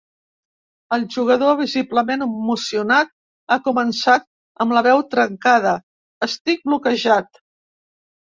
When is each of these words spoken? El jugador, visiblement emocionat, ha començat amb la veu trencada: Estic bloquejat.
El 0.95 1.03
jugador, 1.15 1.51
visiblement 1.59 2.25
emocionat, 2.25 3.11
ha 3.53 3.59
començat 3.69 4.25
amb 4.65 4.75
la 4.77 4.83
veu 4.89 5.03
trencada: 5.11 5.75
Estic 6.29 6.65
bloquejat. 6.71 7.41